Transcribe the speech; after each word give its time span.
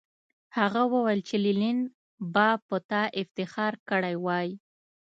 هغه 0.57 0.81
وویل 0.93 1.21
چې 1.27 1.35
لینن 1.45 1.79
به 2.33 2.47
په 2.67 2.77
تا 2.89 3.03
افتخار 3.21 3.73
کړی 3.89 4.15
وای 4.25 4.49